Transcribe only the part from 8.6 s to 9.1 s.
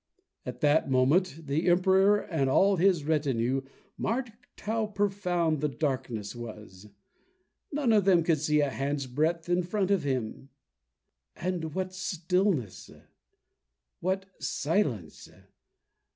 a hand's